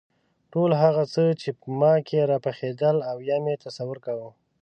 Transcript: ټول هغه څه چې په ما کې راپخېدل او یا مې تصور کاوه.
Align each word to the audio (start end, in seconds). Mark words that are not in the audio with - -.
ټول 0.51 0.71
هغه 0.83 1.03
څه 1.13 1.23
چې 1.41 1.49
په 1.59 1.67
ما 1.79 1.93
کې 2.07 2.27
راپخېدل 2.31 2.97
او 3.09 3.17
یا 3.29 3.37
مې 3.43 3.53
تصور 3.65 3.97
کاوه. 4.05 4.29